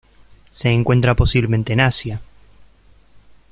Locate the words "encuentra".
0.69-1.13